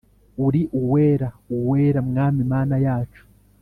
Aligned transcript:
Uri 0.45 0.61
Uwera 0.79 1.29
Uwera 1.55 1.99
,Mwami 2.09 2.39
Mana 2.51 2.75
yacu 2.85 3.23